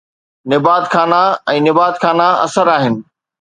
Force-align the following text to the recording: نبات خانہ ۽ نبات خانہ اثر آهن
نبات 0.51 0.85
خانہ 0.93 1.19
۽ 1.53 1.55
نبات 1.67 1.95
خانہ 2.05 2.27
اثر 2.47 2.67
آهن 2.79 2.95